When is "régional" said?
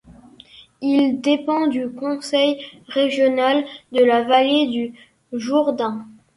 2.87-3.63